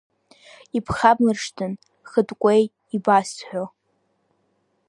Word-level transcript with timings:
Ибхабмыршҭын, 0.77 1.73
хыткәеи, 2.09 2.63
ибасҳәо… 2.95 3.63